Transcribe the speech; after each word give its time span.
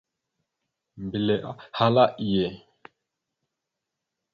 Mbelle 1.03 1.35
ahala: 1.51 2.03
«Iye». 2.27 2.47